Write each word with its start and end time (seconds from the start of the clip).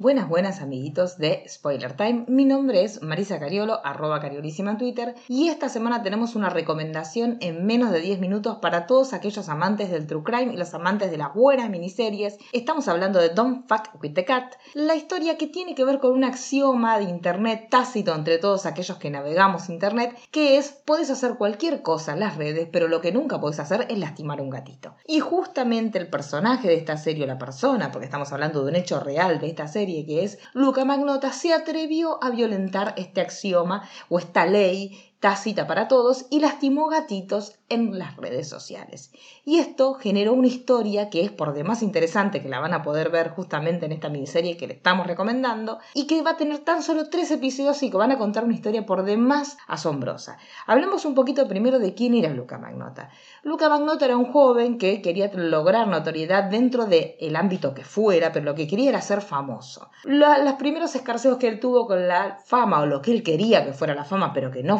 Buenas, 0.00 0.28
buenas 0.28 0.60
amiguitos 0.60 1.18
de 1.18 1.42
Spoiler 1.48 1.96
Time. 1.96 2.24
Mi 2.28 2.44
nombre 2.44 2.84
es 2.84 3.02
Marisa 3.02 3.40
Cariolo, 3.40 3.84
arroba 3.84 4.20
cariolísima 4.20 4.70
en 4.70 4.78
Twitter, 4.78 5.16
y 5.26 5.48
esta 5.48 5.68
semana 5.68 6.04
tenemos 6.04 6.36
una 6.36 6.50
recomendación 6.50 7.36
en 7.40 7.66
menos 7.66 7.90
de 7.90 7.98
10 7.98 8.20
minutos 8.20 8.58
para 8.62 8.86
todos 8.86 9.12
aquellos 9.12 9.48
amantes 9.48 9.90
del 9.90 10.06
true 10.06 10.22
crime 10.22 10.54
y 10.54 10.56
los 10.56 10.72
amantes 10.72 11.10
de 11.10 11.18
las 11.18 11.34
buenas 11.34 11.68
miniseries. 11.68 12.38
Estamos 12.52 12.86
hablando 12.86 13.18
de 13.18 13.30
Don't 13.30 13.66
Fuck 13.66 14.00
with 14.00 14.14
the 14.14 14.24
Cat, 14.24 14.54
la 14.72 14.94
historia 14.94 15.36
que 15.36 15.48
tiene 15.48 15.74
que 15.74 15.84
ver 15.84 15.98
con 15.98 16.12
un 16.12 16.22
axioma 16.22 16.96
de 16.98 17.10
internet 17.10 17.66
tácito 17.68 18.14
entre 18.14 18.38
todos 18.38 18.66
aquellos 18.66 18.98
que 18.98 19.10
navegamos 19.10 19.68
internet, 19.68 20.16
que 20.30 20.58
es 20.58 20.80
puedes 20.84 21.10
hacer 21.10 21.34
cualquier 21.34 21.82
cosa 21.82 22.12
en 22.12 22.20
las 22.20 22.36
redes, 22.36 22.68
pero 22.70 22.86
lo 22.86 23.00
que 23.00 23.10
nunca 23.10 23.40
puedes 23.40 23.58
hacer 23.58 23.84
es 23.90 23.98
lastimar 23.98 24.38
a 24.38 24.42
un 24.42 24.50
gatito. 24.50 24.94
Y 25.08 25.18
justamente 25.18 25.98
el 25.98 26.08
personaje 26.08 26.68
de 26.68 26.76
esta 26.76 26.96
serie, 26.96 27.24
o 27.24 27.26
la 27.26 27.36
persona, 27.36 27.90
porque 27.90 28.04
estamos 28.04 28.32
hablando 28.32 28.62
de 28.62 28.70
un 28.70 28.76
hecho 28.76 29.00
real 29.00 29.40
de 29.40 29.48
esta 29.48 29.66
serie, 29.66 29.87
es 29.88 30.38
Luca 30.52 30.84
Magnota, 30.84 31.32
se 31.32 31.52
atrevió 31.52 32.22
a 32.22 32.30
violentar 32.30 32.94
este 32.96 33.20
axioma 33.20 33.88
o 34.08 34.18
esta 34.18 34.46
ley 34.46 34.98
tácita 35.20 35.66
para 35.66 35.88
todos 35.88 36.26
y 36.30 36.40
lastimó 36.40 36.88
gatitos 36.88 37.54
en 37.68 37.98
las 37.98 38.16
redes 38.16 38.48
sociales. 38.48 39.10
Y 39.44 39.58
esto 39.58 39.94
generó 39.94 40.32
una 40.32 40.46
historia 40.46 41.10
que 41.10 41.22
es 41.22 41.30
por 41.30 41.54
demás 41.54 41.82
interesante, 41.82 42.42
que 42.42 42.48
la 42.48 42.60
van 42.60 42.72
a 42.72 42.82
poder 42.82 43.10
ver 43.10 43.30
justamente 43.30 43.86
en 43.86 43.92
esta 43.92 44.08
miniserie 44.08 44.56
que 44.56 44.66
le 44.66 44.74
estamos 44.74 45.06
recomendando, 45.06 45.78
y 45.92 46.06
que 46.06 46.22
va 46.22 46.30
a 46.32 46.36
tener 46.36 46.58
tan 46.58 46.82
solo 46.82 47.10
tres 47.10 47.30
episodios 47.30 47.82
y 47.82 47.90
que 47.90 47.96
van 47.96 48.12
a 48.12 48.18
contar 48.18 48.44
una 48.44 48.54
historia 48.54 48.86
por 48.86 49.04
demás 49.04 49.58
asombrosa. 49.66 50.38
Hablemos 50.66 51.04
un 51.04 51.14
poquito 51.14 51.48
primero 51.48 51.78
de 51.78 51.94
quién 51.94 52.14
era 52.14 52.30
Luca 52.30 52.58
Magnota. 52.58 53.10
Luca 53.42 53.68
Magnota 53.68 54.04
era 54.04 54.16
un 54.16 54.32
joven 54.32 54.78
que 54.78 55.02
quería 55.02 55.30
lograr 55.34 55.88
notoriedad 55.88 56.44
dentro 56.44 56.86
del 56.86 57.36
ámbito 57.36 57.74
que 57.74 57.84
fuera, 57.84 58.32
pero 58.32 58.44
lo 58.44 58.54
que 58.54 58.66
quería 58.66 58.90
era 58.90 59.00
ser 59.00 59.20
famoso. 59.20 59.90
los 60.04 60.54
primeros 60.54 60.94
escarceos 60.94 61.38
que 61.38 61.48
él 61.48 61.60
tuvo 61.60 61.86
con 61.86 62.08
la 62.08 62.38
fama, 62.44 62.80
o 62.80 62.86
lo 62.86 63.02
que 63.02 63.12
él 63.12 63.22
quería 63.22 63.64
que 63.64 63.72
fuera 63.72 63.94
la 63.94 64.04
fama, 64.04 64.32
pero 64.32 64.50
que 64.50 64.62
no 64.62 64.78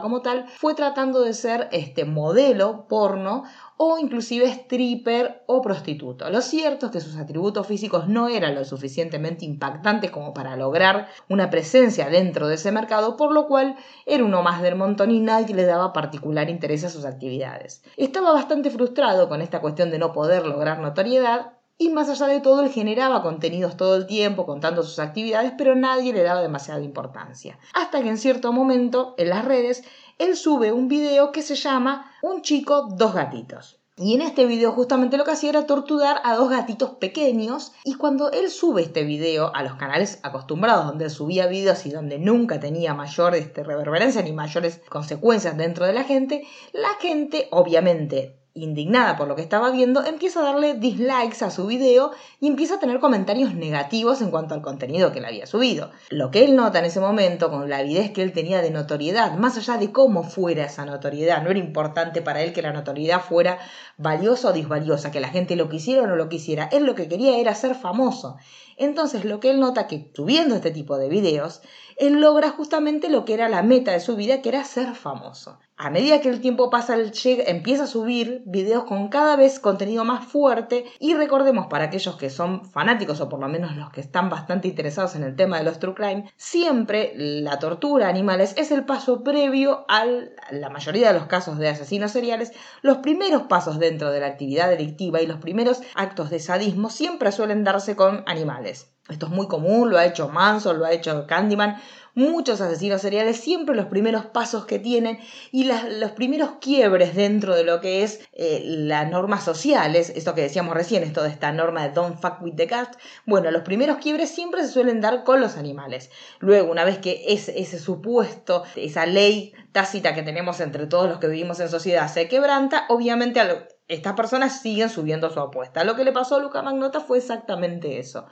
como 0.00 0.22
tal, 0.22 0.46
fue 0.56 0.74
tratando 0.74 1.22
de 1.22 1.32
ser 1.34 1.68
este 1.72 2.04
modelo 2.04 2.86
porno 2.88 3.44
o 3.76 3.98
inclusive 3.98 4.46
stripper 4.46 5.44
o 5.46 5.62
prostituto. 5.62 6.28
Lo 6.30 6.42
cierto 6.42 6.86
es 6.86 6.92
que 6.92 7.00
sus 7.00 7.16
atributos 7.16 7.66
físicos 7.66 8.08
no 8.08 8.28
eran 8.28 8.54
lo 8.54 8.64
suficientemente 8.64 9.44
impactantes 9.44 10.10
como 10.10 10.34
para 10.34 10.56
lograr 10.56 11.08
una 11.28 11.48
presencia 11.48 12.10
dentro 12.10 12.48
de 12.48 12.56
ese 12.56 12.72
mercado, 12.72 13.16
por 13.16 13.32
lo 13.32 13.46
cual 13.46 13.76
era 14.04 14.24
uno 14.24 14.42
más 14.42 14.62
del 14.62 14.74
montón 14.74 15.12
y 15.12 15.20
nadie 15.20 15.54
le 15.54 15.64
daba 15.64 15.92
particular 15.92 16.50
interés 16.50 16.84
a 16.84 16.90
sus 16.90 17.04
actividades. 17.04 17.84
Estaba 17.96 18.32
bastante 18.32 18.70
frustrado 18.70 19.28
con 19.28 19.40
esta 19.40 19.60
cuestión 19.60 19.90
de 19.90 19.98
no 19.98 20.12
poder 20.12 20.44
lograr 20.44 20.80
notoriedad 20.80 21.57
y 21.78 21.90
más 21.90 22.08
allá 22.08 22.26
de 22.26 22.40
todo, 22.40 22.62
él 22.62 22.70
generaba 22.70 23.22
contenidos 23.22 23.76
todo 23.76 23.94
el 23.94 24.06
tiempo 24.06 24.44
contando 24.44 24.82
sus 24.82 24.98
actividades, 24.98 25.52
pero 25.56 25.76
nadie 25.76 26.12
le 26.12 26.24
daba 26.24 26.42
demasiada 26.42 26.82
importancia. 26.82 27.58
Hasta 27.72 28.02
que 28.02 28.08
en 28.08 28.18
cierto 28.18 28.52
momento, 28.52 29.14
en 29.16 29.28
las 29.28 29.44
redes, 29.44 29.84
él 30.18 30.36
sube 30.36 30.72
un 30.72 30.88
video 30.88 31.30
que 31.30 31.42
se 31.42 31.54
llama 31.54 32.10
Un 32.20 32.42
chico, 32.42 32.88
dos 32.90 33.14
gatitos. 33.14 33.78
Y 33.96 34.14
en 34.14 34.22
este 34.22 34.46
video 34.46 34.72
justamente 34.72 35.16
lo 35.16 35.24
que 35.24 35.32
hacía 35.32 35.50
era 35.50 35.66
torturar 35.66 36.20
a 36.22 36.36
dos 36.36 36.50
gatitos 36.50 36.90
pequeños 36.90 37.72
y 37.84 37.94
cuando 37.94 38.30
él 38.30 38.48
sube 38.48 38.82
este 38.82 39.02
video 39.02 39.52
a 39.54 39.64
los 39.64 39.74
canales 39.74 40.20
acostumbrados 40.22 40.86
donde 40.86 41.06
él 41.06 41.10
subía 41.10 41.48
videos 41.48 41.84
y 41.84 41.90
donde 41.90 42.20
nunca 42.20 42.60
tenía 42.60 42.94
mayor 42.94 43.34
este, 43.34 43.64
reverberancia 43.64 44.22
ni 44.22 44.32
mayores 44.32 44.80
consecuencias 44.88 45.56
dentro 45.56 45.84
de 45.84 45.94
la 45.94 46.04
gente, 46.04 46.44
la 46.72 46.94
gente 47.00 47.48
obviamente 47.50 48.37
indignada 48.62 49.16
por 49.16 49.28
lo 49.28 49.36
que 49.36 49.42
estaba 49.42 49.70
viendo, 49.70 50.04
empieza 50.04 50.40
a 50.40 50.44
darle 50.44 50.74
dislikes 50.74 51.44
a 51.44 51.50
su 51.50 51.66
video 51.66 52.12
y 52.40 52.48
empieza 52.48 52.74
a 52.74 52.78
tener 52.78 53.00
comentarios 53.00 53.54
negativos 53.54 54.20
en 54.20 54.30
cuanto 54.30 54.54
al 54.54 54.62
contenido 54.62 55.12
que 55.12 55.20
le 55.20 55.28
había 55.28 55.46
subido. 55.46 55.90
Lo 56.10 56.30
que 56.30 56.44
él 56.44 56.56
nota 56.56 56.78
en 56.78 56.84
ese 56.84 57.00
momento, 57.00 57.50
con 57.50 57.68
la 57.68 57.78
avidez 57.78 58.10
que 58.10 58.22
él 58.22 58.32
tenía 58.32 58.60
de 58.60 58.70
notoriedad, 58.70 59.36
más 59.36 59.56
allá 59.56 59.76
de 59.76 59.92
cómo 59.92 60.22
fuera 60.22 60.64
esa 60.64 60.84
notoriedad, 60.84 61.42
no 61.42 61.50
era 61.50 61.58
importante 61.58 62.22
para 62.22 62.42
él 62.42 62.52
que 62.52 62.62
la 62.62 62.72
notoriedad 62.72 63.20
fuera 63.20 63.58
valiosa 63.96 64.48
o 64.48 64.52
disvaliosa, 64.52 65.10
que 65.10 65.20
la 65.20 65.28
gente 65.28 65.56
lo 65.56 65.68
quisiera 65.68 66.02
o 66.02 66.06
no 66.06 66.16
lo 66.16 66.28
quisiera, 66.28 66.68
él 66.72 66.84
lo 66.84 66.94
que 66.94 67.08
quería 67.08 67.38
era 67.38 67.54
ser 67.54 67.74
famoso. 67.74 68.36
Entonces 68.78 69.24
lo 69.24 69.40
que 69.40 69.50
él 69.50 69.60
nota 69.60 69.86
que 69.86 70.10
subiendo 70.14 70.54
este 70.54 70.70
tipo 70.70 70.96
de 70.96 71.08
videos, 71.08 71.60
él 71.96 72.20
logra 72.20 72.50
justamente 72.50 73.08
lo 73.08 73.24
que 73.24 73.34
era 73.34 73.48
la 73.48 73.62
meta 73.62 73.92
de 73.92 74.00
su 74.00 74.14
vida, 74.14 74.40
que 74.40 74.50
era 74.50 74.64
ser 74.64 74.94
famoso. 74.94 75.58
A 75.80 75.90
medida 75.90 76.20
que 76.20 76.28
el 76.28 76.40
tiempo 76.40 76.70
pasa, 76.70 76.94
él 76.94 77.12
empieza 77.46 77.84
a 77.84 77.86
subir 77.86 78.42
videos 78.46 78.82
con 78.84 79.08
cada 79.08 79.36
vez 79.36 79.60
contenido 79.60 80.04
más 80.04 80.26
fuerte 80.26 80.86
y 80.98 81.14
recordemos 81.14 81.68
para 81.68 81.84
aquellos 81.84 82.16
que 82.16 82.30
son 82.30 82.64
fanáticos 82.64 83.20
o 83.20 83.28
por 83.28 83.38
lo 83.38 83.48
menos 83.48 83.76
los 83.76 83.90
que 83.90 84.00
están 84.00 84.28
bastante 84.28 84.66
interesados 84.66 85.14
en 85.14 85.22
el 85.22 85.36
tema 85.36 85.58
de 85.58 85.64
los 85.64 85.78
true 85.78 85.94
crime, 85.94 86.32
siempre 86.36 87.12
la 87.14 87.60
tortura 87.60 88.06
a 88.06 88.10
animales 88.10 88.54
es 88.56 88.72
el 88.72 88.86
paso 88.86 89.22
previo 89.22 89.84
a 89.88 90.04
la 90.50 90.68
mayoría 90.68 91.12
de 91.12 91.18
los 91.18 91.28
casos 91.28 91.58
de 91.58 91.68
asesinos 91.68 92.10
seriales, 92.10 92.52
los 92.82 92.98
primeros 92.98 93.42
pasos 93.42 93.78
dentro 93.78 94.10
de 94.10 94.18
la 94.18 94.26
actividad 94.26 94.68
delictiva 94.68 95.22
y 95.22 95.28
los 95.28 95.38
primeros 95.38 95.80
actos 95.94 96.28
de 96.30 96.40
sadismo 96.40 96.90
siempre 96.90 97.30
suelen 97.30 97.62
darse 97.62 97.94
con 97.94 98.24
animales. 98.26 98.67
Esto 98.70 99.26
es 99.26 99.32
muy 99.32 99.48
común, 99.48 99.90
lo 99.90 99.98
ha 99.98 100.04
hecho 100.04 100.28
Manson, 100.28 100.78
lo 100.78 100.84
ha 100.84 100.92
hecho 100.92 101.26
Candyman, 101.26 101.80
muchos 102.18 102.60
asesinos 102.60 103.00
seriales, 103.00 103.38
siempre 103.38 103.76
los 103.76 103.86
primeros 103.86 104.26
pasos 104.26 104.66
que 104.66 104.80
tienen 104.80 105.20
y 105.52 105.64
los 105.64 106.10
primeros 106.10 106.54
quiebres 106.60 107.14
dentro 107.14 107.54
de 107.54 107.62
lo 107.62 107.80
que 107.80 108.02
es 108.02 108.20
eh, 108.32 108.60
las 108.64 109.08
normas 109.08 109.44
sociales, 109.44 110.12
esto 110.14 110.34
que 110.34 110.42
decíamos 110.42 110.74
recién, 110.74 111.04
esto 111.04 111.22
de 111.22 111.28
esta 111.28 111.52
norma 111.52 111.86
de 111.86 111.94
don't 111.94 112.20
fuck 112.20 112.42
with 112.42 112.56
the 112.56 112.66
cat, 112.66 112.96
bueno, 113.24 113.52
los 113.52 113.62
primeros 113.62 113.98
quiebres 113.98 114.30
siempre 114.30 114.62
se 114.62 114.72
suelen 114.72 115.00
dar 115.00 115.22
con 115.22 115.40
los 115.40 115.56
animales. 115.56 116.10
Luego, 116.40 116.72
una 116.72 116.84
vez 116.84 116.98
que 116.98 117.22
ese, 117.28 117.58
ese 117.60 117.78
supuesto, 117.78 118.64
esa 118.74 119.06
ley 119.06 119.52
tácita 119.70 120.14
que 120.14 120.24
tenemos 120.24 120.58
entre 120.58 120.88
todos 120.88 121.08
los 121.08 121.18
que 121.18 121.28
vivimos 121.28 121.60
en 121.60 121.68
sociedad 121.68 122.12
se 122.12 122.26
quebranta, 122.26 122.86
obviamente 122.88 123.40
estas 123.88 124.12
personas 124.14 124.60
siguen 124.60 124.90
subiendo 124.90 125.30
su 125.30 125.40
apuesta. 125.40 125.82
Lo 125.84 125.96
que 125.96 126.04
le 126.04 126.12
pasó 126.12 126.36
a 126.36 126.40
Luca 126.40 126.62
Magnota 126.62 127.00
fue 127.00 127.18
exactamente 127.18 127.98
eso. 127.98 128.26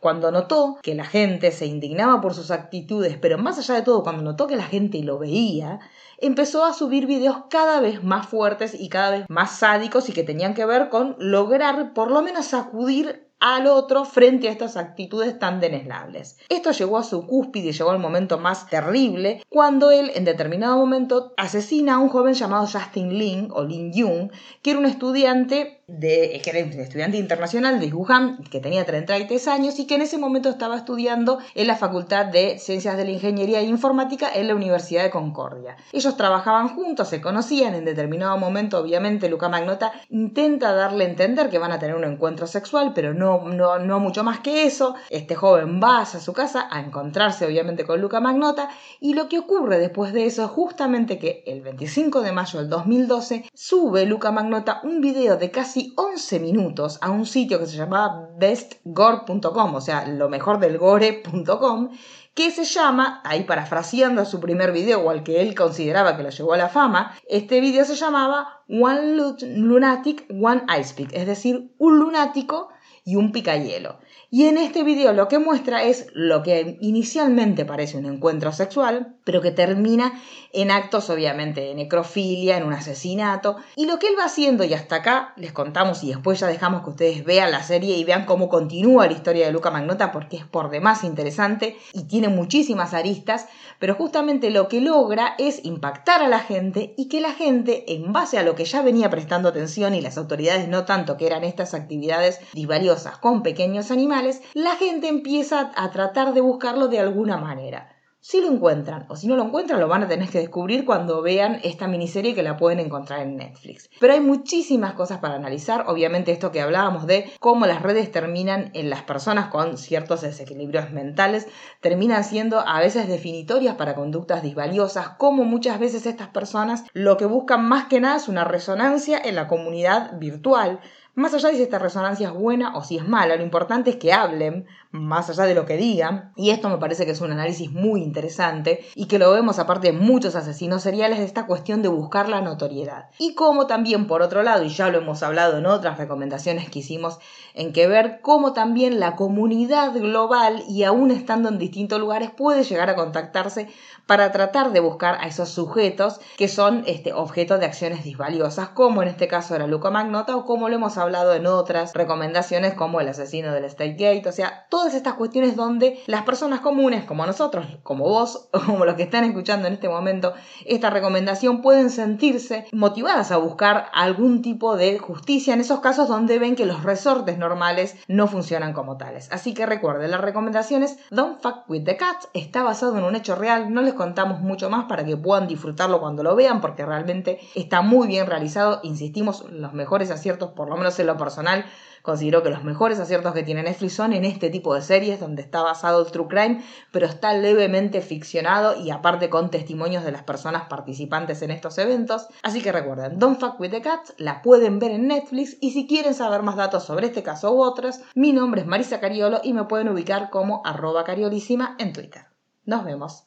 Cuando 0.00 0.32
notó 0.32 0.78
que 0.82 0.94
la 0.94 1.04
gente 1.04 1.52
se 1.52 1.66
indignaba 1.66 2.20
por 2.20 2.34
sus 2.34 2.50
actitudes, 2.50 3.18
pero 3.20 3.31
más 3.38 3.58
allá 3.58 3.74
de 3.74 3.82
todo, 3.82 4.02
cuando 4.02 4.22
notó 4.22 4.46
que 4.46 4.56
la 4.56 4.64
gente 4.64 5.02
lo 5.02 5.18
veía, 5.18 5.80
empezó 6.18 6.64
a 6.64 6.72
subir 6.72 7.06
videos 7.06 7.44
cada 7.50 7.80
vez 7.80 8.02
más 8.02 8.26
fuertes 8.26 8.74
y 8.78 8.88
cada 8.88 9.10
vez 9.10 9.24
más 9.28 9.58
sádicos 9.58 10.08
y 10.08 10.12
que 10.12 10.22
tenían 10.22 10.54
que 10.54 10.66
ver 10.66 10.88
con 10.88 11.16
lograr 11.18 11.92
por 11.94 12.10
lo 12.10 12.22
menos 12.22 12.46
sacudir 12.46 13.28
al 13.42 13.66
otro 13.66 14.04
frente 14.04 14.48
a 14.48 14.52
estas 14.52 14.76
actitudes 14.76 15.36
tan 15.36 15.58
deneslables. 15.58 16.38
Esto 16.48 16.70
llegó 16.70 16.96
a 16.96 17.02
su 17.02 17.26
cúspide 17.26 17.70
y 17.70 17.72
llegó 17.72 17.90
al 17.90 17.98
momento 17.98 18.38
más 18.38 18.68
terrible 18.68 19.42
cuando 19.48 19.90
él 19.90 20.12
en 20.14 20.24
determinado 20.24 20.76
momento 20.76 21.34
asesina 21.36 21.94
a 21.94 21.98
un 21.98 22.08
joven 22.08 22.34
llamado 22.34 22.68
Justin 22.68 23.18
Lin 23.18 23.48
o 23.52 23.64
Lin 23.64 23.92
Jung, 23.92 24.30
que 24.62 24.70
era 24.70 24.78
un 24.78 24.86
estudiante 24.86 25.81
de, 25.92 26.40
que 26.42 26.50
era 26.50 26.58
estudiante 26.60 27.18
internacional 27.18 27.78
de 27.78 27.92
Wuhan, 27.92 28.38
que 28.50 28.60
tenía 28.60 28.84
33 28.84 29.48
años 29.48 29.78
y 29.78 29.86
que 29.86 29.96
en 29.96 30.02
ese 30.02 30.16
momento 30.16 30.48
estaba 30.48 30.76
estudiando 30.76 31.38
en 31.54 31.66
la 31.66 31.76
Facultad 31.76 32.26
de 32.26 32.58
Ciencias 32.58 32.96
de 32.96 33.04
la 33.04 33.10
Ingeniería 33.10 33.60
e 33.60 33.64
Informática 33.64 34.30
en 34.34 34.48
la 34.48 34.54
Universidad 34.54 35.02
de 35.02 35.10
Concordia. 35.10 35.76
Ellos 35.92 36.16
trabajaban 36.16 36.68
juntos, 36.68 37.08
se 37.08 37.20
conocían, 37.20 37.74
en 37.74 37.84
determinado 37.84 38.38
momento 38.38 38.78
obviamente 38.78 39.28
Luca 39.28 39.50
Magnota 39.50 39.92
intenta 40.08 40.72
darle 40.72 41.04
a 41.04 41.08
entender 41.08 41.50
que 41.50 41.58
van 41.58 41.72
a 41.72 41.78
tener 41.78 41.94
un 41.94 42.04
encuentro 42.04 42.46
sexual, 42.46 42.92
pero 42.94 43.12
no, 43.12 43.48
no, 43.48 43.78
no 43.78 44.00
mucho 44.00 44.24
más 44.24 44.40
que 44.40 44.64
eso. 44.64 44.94
Este 45.10 45.34
joven 45.34 45.80
va 45.82 46.00
a 46.00 46.06
su 46.06 46.32
casa 46.32 46.68
a 46.70 46.80
encontrarse 46.80 47.44
obviamente 47.44 47.84
con 47.84 48.00
Luca 48.00 48.20
Magnota 48.20 48.70
y 49.00 49.14
lo 49.14 49.28
que 49.28 49.38
ocurre 49.38 49.78
después 49.78 50.12
de 50.12 50.24
eso 50.24 50.44
es 50.44 50.50
justamente 50.50 51.18
que 51.18 51.42
el 51.46 51.60
25 51.60 52.22
de 52.22 52.32
mayo 52.32 52.58
del 52.60 52.68
2012 52.68 53.44
sube 53.54 54.06
Luca 54.06 54.30
Magnota 54.30 54.80
un 54.84 55.00
video 55.00 55.36
de 55.36 55.50
casi 55.50 55.81
11 55.96 56.40
minutos 56.40 56.98
a 57.00 57.10
un 57.10 57.26
sitio 57.26 57.58
que 57.58 57.66
se 57.66 57.76
llamaba 57.76 58.28
bestgore.com, 58.38 59.74
o 59.74 59.80
sea, 59.80 60.06
lo 60.06 60.28
mejor 60.28 60.58
del 60.60 60.78
gore.com, 60.78 61.90
que 62.34 62.50
se 62.50 62.64
llama, 62.64 63.20
ahí 63.24 63.44
parafraseando 63.44 64.24
su 64.24 64.40
primer 64.40 64.72
video 64.72 65.00
o 65.00 65.10
al 65.10 65.22
que 65.22 65.40
él 65.40 65.54
consideraba 65.54 66.16
que 66.16 66.22
lo 66.22 66.30
llevó 66.30 66.54
a 66.54 66.58
la 66.58 66.68
fama, 66.68 67.14
este 67.28 67.60
video 67.60 67.84
se 67.84 67.94
llamaba 67.94 68.62
One 68.68 69.16
Lunatic, 69.56 70.26
One 70.30 70.62
Ice 70.80 70.94
Pick, 70.94 71.12
es 71.12 71.26
decir, 71.26 71.74
un 71.78 71.98
lunático 71.98 72.70
y 73.04 73.16
un 73.16 73.32
picayelo. 73.32 73.98
Y 74.30 74.46
en 74.46 74.56
este 74.56 74.82
video 74.82 75.12
lo 75.12 75.28
que 75.28 75.38
muestra 75.38 75.82
es 75.82 76.06
lo 76.14 76.42
que 76.42 76.78
inicialmente 76.80 77.64
parece 77.64 77.98
un 77.98 78.06
encuentro 78.06 78.52
sexual, 78.52 79.16
pero 79.24 79.42
que 79.42 79.50
termina 79.50 80.22
en 80.52 80.70
actos 80.70 81.10
obviamente 81.10 81.60
de 81.60 81.74
necrofilia, 81.74 82.56
en 82.56 82.64
un 82.64 82.72
asesinato. 82.72 83.56
Y 83.76 83.86
lo 83.86 83.98
que 83.98 84.08
él 84.08 84.14
va 84.18 84.24
haciendo, 84.24 84.64
y 84.64 84.72
hasta 84.72 84.96
acá 84.96 85.34
les 85.36 85.52
contamos 85.52 86.02
y 86.02 86.08
después 86.08 86.40
ya 86.40 86.46
dejamos 86.46 86.82
que 86.82 86.90
ustedes 86.90 87.24
vean 87.24 87.50
la 87.50 87.62
serie 87.62 87.96
y 87.96 88.04
vean 88.04 88.24
cómo 88.24 88.48
continúa 88.48 89.06
la 89.06 89.12
historia 89.12 89.46
de 89.46 89.52
Luca 89.52 89.70
Magnota 89.70 90.12
porque 90.12 90.38
es 90.38 90.44
por 90.46 90.70
demás 90.70 91.04
interesante 91.04 91.76
y 91.92 92.04
tiene 92.04 92.28
muchísimas 92.28 92.94
aristas, 92.94 93.48
pero 93.78 93.94
justamente 93.94 94.50
lo 94.50 94.68
que 94.68 94.80
logra 94.80 95.34
es 95.38 95.64
impactar 95.64 96.22
a 96.22 96.28
la 96.28 96.38
gente 96.38 96.94
y 96.96 97.08
que 97.08 97.20
la 97.20 97.32
gente, 97.32 97.92
en 97.94 98.12
base 98.12 98.38
a 98.38 98.42
lo 98.42 98.54
que 98.54 98.64
ya 98.64 98.82
venía 98.82 99.10
prestando 99.10 99.48
atención 99.48 99.94
y 99.94 100.00
las 100.00 100.16
autoridades 100.16 100.68
no 100.68 100.84
tanto 100.84 101.16
que 101.16 101.26
eran 101.26 101.44
estas 101.44 101.74
actividades 101.74 102.40
disvaliosas 102.54 102.91
con 103.20 103.42
pequeños 103.42 103.90
animales, 103.90 104.42
la 104.54 104.76
gente 104.76 105.08
empieza 105.08 105.72
a 105.74 105.90
tratar 105.90 106.34
de 106.34 106.40
buscarlo 106.40 106.88
de 106.88 106.98
alguna 106.98 107.36
manera. 107.36 107.88
Si 108.24 108.40
lo 108.40 108.52
encuentran 108.52 109.04
o 109.08 109.16
si 109.16 109.26
no 109.26 109.34
lo 109.34 109.42
encuentran, 109.42 109.80
lo 109.80 109.88
van 109.88 110.04
a 110.04 110.08
tener 110.08 110.28
que 110.28 110.38
descubrir 110.38 110.84
cuando 110.84 111.22
vean 111.22 111.58
esta 111.64 111.88
miniserie 111.88 112.36
que 112.36 112.44
la 112.44 112.56
pueden 112.56 112.78
encontrar 112.78 113.18
en 113.18 113.36
Netflix. 113.36 113.90
Pero 113.98 114.12
hay 114.12 114.20
muchísimas 114.20 114.92
cosas 114.92 115.18
para 115.18 115.34
analizar. 115.34 115.86
Obviamente 115.88 116.30
esto 116.30 116.52
que 116.52 116.60
hablábamos 116.60 117.08
de 117.08 117.32
cómo 117.40 117.66
las 117.66 117.82
redes 117.82 118.12
terminan 118.12 118.70
en 118.74 118.90
las 118.90 119.02
personas 119.02 119.48
con 119.48 119.76
ciertos 119.76 120.20
desequilibrios 120.20 120.92
mentales, 120.92 121.48
terminan 121.80 122.22
siendo 122.22 122.60
a 122.60 122.78
veces 122.78 123.08
definitorias 123.08 123.74
para 123.74 123.96
conductas 123.96 124.44
disvaliosas, 124.44 125.08
como 125.18 125.42
muchas 125.42 125.80
veces 125.80 126.06
estas 126.06 126.28
personas 126.28 126.84
lo 126.92 127.16
que 127.16 127.26
buscan 127.26 127.64
más 127.64 127.86
que 127.86 128.00
nada 128.00 128.18
es 128.18 128.28
una 128.28 128.44
resonancia 128.44 129.18
en 129.18 129.34
la 129.34 129.48
comunidad 129.48 130.16
virtual 130.20 130.78
más 131.14 131.34
allá 131.34 131.50
de 131.50 131.56
si 131.56 131.62
esta 131.62 131.78
resonancia 131.78 132.28
es 132.28 132.34
buena 132.34 132.74
o 132.74 132.82
si 132.82 132.96
es 132.96 133.06
mala, 133.06 133.36
lo 133.36 133.42
importante 133.42 133.90
es 133.90 133.96
que 133.96 134.14
hablen, 134.14 134.66
más 134.92 135.28
allá 135.28 135.44
de 135.44 135.54
lo 135.54 135.66
que 135.66 135.76
digan, 135.76 136.32
y 136.36 136.50
esto 136.50 136.70
me 136.70 136.78
parece 136.78 137.04
que 137.04 137.12
es 137.12 137.20
un 137.20 137.32
análisis 137.32 137.70
muy 137.70 138.02
interesante 138.02 138.84
y 138.94 139.06
que 139.06 139.18
lo 139.18 139.30
vemos 139.30 139.58
aparte 139.58 139.92
de 139.92 139.98
muchos 139.98 140.36
asesinos 140.36 140.82
seriales 140.82 141.18
de 141.18 141.26
esta 141.26 141.46
cuestión 141.46 141.82
de 141.82 141.88
buscar 141.88 142.30
la 142.30 142.40
notoriedad. 142.40 143.10
Y 143.18 143.34
como 143.34 143.66
también 143.66 144.06
por 144.06 144.22
otro 144.22 144.42
lado, 144.42 144.64
y 144.64 144.70
ya 144.70 144.88
lo 144.88 144.98
hemos 144.98 145.22
hablado 145.22 145.58
en 145.58 145.66
otras 145.66 145.98
recomendaciones 145.98 146.70
que 146.70 146.78
hicimos, 146.78 147.18
en 147.54 147.74
que 147.74 147.86
ver 147.86 148.20
cómo 148.22 148.54
también 148.54 148.98
la 148.98 149.14
comunidad 149.14 149.92
global 149.92 150.62
y 150.66 150.84
aún 150.84 151.10
estando 151.10 151.50
en 151.50 151.58
distintos 151.58 152.00
lugares 152.00 152.30
puede 152.30 152.64
llegar 152.64 152.88
a 152.88 152.96
contactarse 152.96 153.68
para 154.06 154.32
tratar 154.32 154.72
de 154.72 154.80
buscar 154.80 155.16
a 155.20 155.26
esos 155.26 155.50
sujetos 155.50 156.20
que 156.38 156.48
son 156.48 156.84
este, 156.86 157.12
objetos 157.12 157.60
de 157.60 157.66
acciones 157.66 158.02
disvaliosas, 158.02 158.70
como 158.70 159.02
en 159.02 159.08
este 159.08 159.28
caso 159.28 159.54
era 159.54 159.66
Luca 159.66 159.90
Magnota 159.90 160.36
o 160.36 160.46
como 160.46 160.68
lo 160.68 160.76
hemos 160.76 160.96
hablado 160.96 161.01
en 161.08 161.46
otras 161.46 161.92
recomendaciones 161.94 162.74
como 162.74 163.00
el 163.00 163.08
asesino 163.08 163.52
del 163.52 163.64
State 163.64 163.96
Gate, 163.98 164.28
o 164.28 164.32
sea, 164.32 164.66
todas 164.68 164.94
estas 164.94 165.14
cuestiones 165.14 165.56
donde 165.56 166.00
las 166.06 166.22
personas 166.22 166.60
comunes 166.60 167.04
como 167.04 167.26
nosotros, 167.26 167.66
como 167.82 168.04
vos, 168.04 168.48
como 168.66 168.84
los 168.84 168.94
que 168.94 169.02
están 169.02 169.24
escuchando 169.24 169.66
en 169.66 169.74
este 169.74 169.88
momento 169.88 170.32
esta 170.64 170.90
recomendación, 170.90 171.60
pueden 171.60 171.90
sentirse 171.90 172.66
motivadas 172.72 173.32
a 173.32 173.36
buscar 173.38 173.86
algún 173.92 174.42
tipo 174.42 174.76
de 174.76 174.98
justicia 174.98 175.54
en 175.54 175.60
esos 175.60 175.80
casos 175.80 176.08
donde 176.08 176.38
ven 176.38 176.54
que 176.54 176.66
los 176.66 176.84
resortes 176.84 177.36
normales 177.36 177.96
no 178.06 178.28
funcionan 178.28 178.72
como 178.72 178.96
tales. 178.96 179.28
Así 179.32 179.54
que 179.54 179.66
recuerden, 179.66 180.10
la 180.10 180.18
recomendación 180.18 180.84
es 180.84 180.98
Don't 181.10 181.40
Fuck 181.42 181.68
With 181.68 181.84
The 181.84 181.96
Cats, 181.96 182.28
está 182.32 182.62
basado 182.62 182.96
en 182.96 183.04
un 183.04 183.16
hecho 183.16 183.34
real, 183.34 183.74
no 183.74 183.82
les 183.82 183.94
contamos 183.94 184.40
mucho 184.40 184.70
más 184.70 184.84
para 184.84 185.04
que 185.04 185.16
puedan 185.16 185.48
disfrutarlo 185.48 186.00
cuando 186.00 186.22
lo 186.22 186.36
vean 186.36 186.60
porque 186.60 186.86
realmente 186.86 187.40
está 187.54 187.82
muy 187.82 188.06
bien 188.06 188.26
realizado, 188.26 188.80
insistimos, 188.84 189.44
los 189.50 189.72
mejores 189.72 190.10
aciertos, 190.10 190.52
por 190.52 190.68
lo 190.68 190.76
menos 190.76 190.91
en 190.98 191.06
lo 191.06 191.16
personal, 191.16 191.64
considero 192.02 192.42
que 192.42 192.50
los 192.50 192.64
mejores 192.64 192.98
aciertos 193.00 193.32
que 193.32 193.42
tiene 193.42 193.62
Netflix 193.62 193.94
son 193.94 194.12
en 194.12 194.24
este 194.24 194.50
tipo 194.50 194.74
de 194.74 194.82
series 194.82 195.20
donde 195.20 195.42
está 195.42 195.62
basado 195.62 196.04
el 196.04 196.10
true 196.10 196.28
crime, 196.28 196.62
pero 196.90 197.06
está 197.06 197.32
levemente 197.34 198.00
ficcionado 198.00 198.76
y 198.76 198.90
aparte 198.90 199.30
con 199.30 199.50
testimonios 199.50 200.04
de 200.04 200.12
las 200.12 200.24
personas 200.24 200.64
participantes 200.68 201.42
en 201.42 201.50
estos 201.50 201.78
eventos. 201.78 202.26
Así 202.42 202.60
que 202.60 202.72
recuerden, 202.72 203.18
Don't 203.18 203.38
Fuck 203.38 203.60
With 203.60 203.70
The 203.70 203.82
Cats 203.82 204.14
la 204.18 204.42
pueden 204.42 204.78
ver 204.78 204.90
en 204.90 205.06
Netflix 205.06 205.56
y 205.60 205.70
si 205.70 205.86
quieren 205.86 206.14
saber 206.14 206.42
más 206.42 206.56
datos 206.56 206.84
sobre 206.84 207.06
este 207.06 207.22
caso 207.22 207.52
u 207.52 207.62
otros, 207.62 208.00
mi 208.14 208.32
nombre 208.32 208.62
es 208.62 208.66
Marisa 208.66 209.00
Cariolo 209.00 209.40
y 209.42 209.52
me 209.52 209.64
pueden 209.64 209.88
ubicar 209.88 210.30
como 210.30 210.62
arroba 210.64 211.04
cariolísima 211.04 211.76
en 211.78 211.92
Twitter. 211.92 212.26
Nos 212.64 212.84
vemos. 212.84 213.26